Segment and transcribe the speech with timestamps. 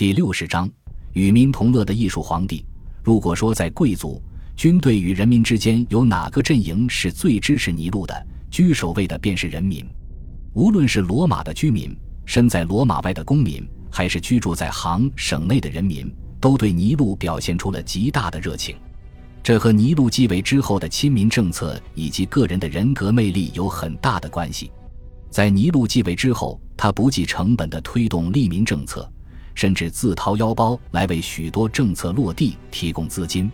[0.00, 0.66] 第六十章，
[1.12, 2.64] 与民同乐的艺术皇帝。
[3.02, 4.18] 如果说在贵族、
[4.56, 9.86] 军队与人民之间有哪个阵营是最支持尼禄的，居首位的便是人民。
[10.54, 11.94] 无论是罗马的居民、
[12.24, 16.10] 身在罗马外的公民，还是居住在行省内的人民，
[16.40, 18.74] 都对尼禄表现出了极大的热情。
[19.42, 24.72] 这和尼禄继位之后的亲民政策以及个人的人格魅力有很大的关系。
[25.28, 29.06] 在尼禄继位之后，他不计成本地推动利民政策。
[29.54, 33.50] 甚至自掏腰包来为许多政策落地提供资金。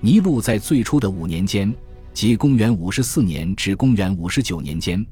[0.00, 1.74] 尼禄在最初的五年间，
[2.12, 5.04] 即公元五十四年至公元五十九年间，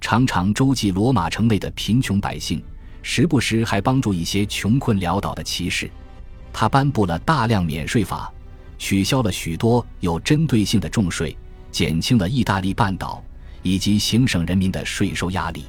[0.00, 2.62] 常常周济罗马城内的贫穷百姓，
[3.02, 5.90] 时不时还帮助一些穷困潦倒的骑士。
[6.52, 8.32] 他颁布了大量免税法，
[8.78, 11.36] 取消了许多有针对性的重税，
[11.70, 13.22] 减轻了意大利半岛
[13.62, 15.64] 以及行省人民的税收压力。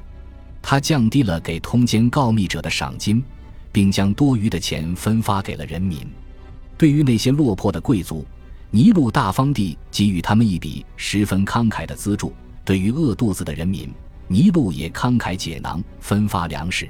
[0.62, 3.24] 他降低了给通奸告密者的赏金。
[3.74, 6.00] 并将多余的钱分发给了人民。
[6.78, 8.26] 对于那些落魄的贵族，
[8.72, 12.32] 尼禄大方地给予他们一笔十分慷慨的资助；
[12.64, 13.92] 对于饿肚子的人民，
[14.28, 16.90] 尼禄也慷慨解囊，分发粮食。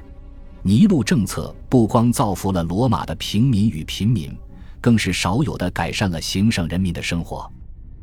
[0.62, 4.34] 尼禄政策不光造福了罗马的平民与贫民，
[4.80, 7.50] 更是少有的改善了行省人民的生活。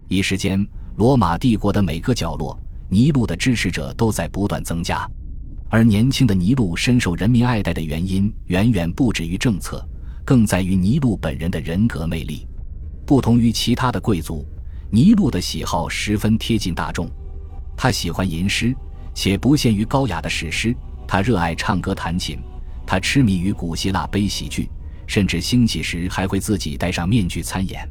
[0.07, 0.63] 一时间，
[0.97, 5.09] 罗马帝国的每个角落，尼禄的支持者都在不断增加。
[5.71, 9.81] 而年轻的尼禄深受人民爱戴的原因，远远不止于政策，
[10.25, 12.45] 更在于尼禄本人的人格魅力。
[13.05, 14.45] 不同于其他的贵族，
[14.91, 17.09] 尼禄的喜好十分贴近大众。
[17.77, 18.75] 他喜欢吟诗，
[19.13, 20.75] 且不限于高雅的史诗。
[21.07, 22.37] 他热爱唱歌弹琴，
[22.85, 24.69] 他痴迷于古希腊悲喜剧，
[25.07, 27.87] 甚至兴起时还会自己戴上面具参演。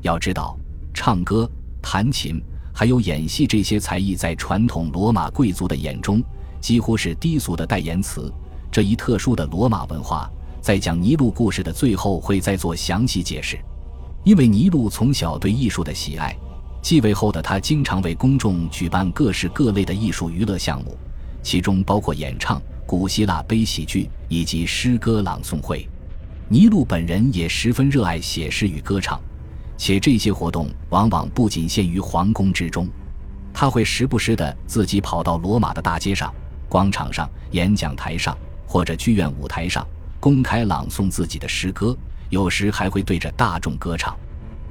[0.00, 0.58] 要知道，
[0.94, 1.46] 唱歌、
[1.82, 6.22] 弹琴还有演戏这些才艺，在传统罗马贵族的眼中。
[6.60, 8.32] 几乎是低俗的代言词。
[8.70, 10.30] 这一特殊的罗马文化，
[10.60, 13.58] 在讲尼禄故事的最后会再做详细解释。
[14.22, 16.36] 因为尼禄从小对艺术的喜爱，
[16.82, 20.96] 继位后的他经常为公众举办各式各类的艺术娱乐项目，
[21.42, 25.88] 其中包括演唱、古希腊悲喜剧以及诗歌朗诵会。
[26.48, 29.20] 尼禄本人也十分热爱写诗与歌唱，
[29.76, 32.86] 且这些活动往往不仅限于皇宫之中，
[33.52, 36.32] 他会时不时的自己跑到罗马的大街上。
[36.70, 39.84] 广场上、演讲台上或者剧院舞台上
[40.20, 41.96] 公开朗诵自己的诗歌，
[42.28, 44.16] 有时还会对着大众歌唱。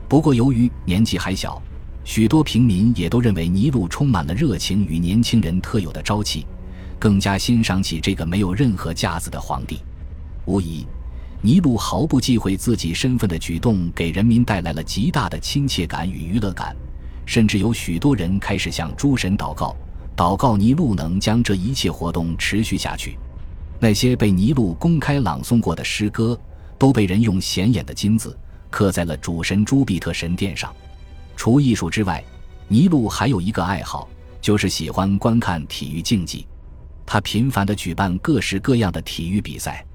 [0.07, 1.61] 不过，由于年纪还小，
[2.05, 6.47] 许多平民也都认为尼禄充满了热情与年轻人特有的朝气，
[6.97, 9.81] 更加欣赏起这个没有任何架子的皇帝。
[10.45, 10.87] 无疑，
[11.41, 16.73] 尼禄毫不忌讳自己身份的举动给人民带来了极大的亲切感与娱乐感，
[17.25, 19.75] 甚至有许多人开始向诸神祷告。
[20.19, 23.17] 祷告尼禄能将这一切活动持续下去。
[23.79, 26.37] 那些被尼禄公开朗诵过的诗歌，
[26.77, 28.37] 都被人用显眼的金字
[28.69, 30.75] 刻在了主神朱庇特神殿上。
[31.37, 32.21] 除艺术之外，
[32.67, 34.09] 尼禄还有一个爱好，
[34.41, 36.45] 就是喜欢观看体育竞技。
[37.05, 39.85] 他频繁地举办各式各样的体育比赛，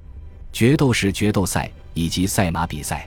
[0.55, 3.07] 决斗士决斗赛以及赛马比赛。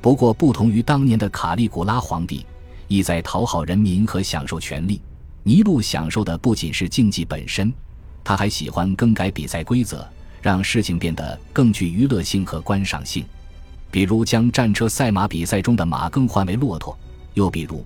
[0.00, 2.44] 不过，不同于当年的卡利古拉皇帝，
[2.88, 5.00] 意在讨好人民和享受权力。
[5.48, 7.72] 尼禄享受的不仅是竞技本身，
[8.22, 10.06] 他还喜欢更改比赛规则，
[10.42, 13.24] 让事情变得更具娱乐性和观赏性。
[13.90, 16.94] 比如将战车赛马比赛中的马更换为骆驼，
[17.32, 17.82] 又比如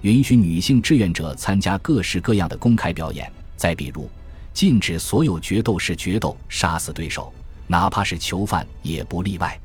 [0.00, 3.30] 允许女性志愿者参加各式各样的公开表演。
[3.56, 4.10] 再比如
[4.52, 7.32] 禁止所有决斗士决斗杀死对手，
[7.68, 9.56] 哪怕是囚犯也不例外。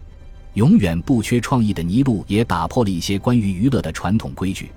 [0.54, 4.70] 永远不缺创意的尼禄也打破了一些关于娱乐的传统规矩。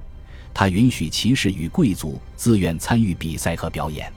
[0.55, 4.13] 他允许骑士与贵族自愿参与比赛和表演，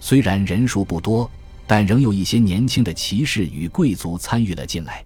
[0.00, 1.30] 虽然人数不多，
[1.66, 5.04] 但仍有一些年轻的骑士与贵族参与了进来。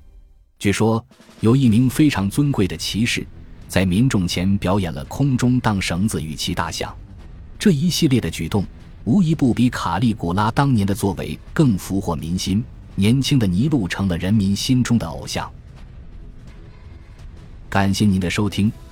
[0.59, 1.04] 据说
[1.41, 3.26] 有一名非常尊贵的骑士，
[3.66, 6.94] 在民众前表演了空中荡绳子与骑大象。
[7.59, 8.64] 这一系列的举动，
[9.04, 12.62] 无一不比卡利古拉当年的作为更俘获民心。
[12.97, 15.50] 年轻的尼禄成了人民心中的偶像。
[17.71, 18.71] 感谢您的收听。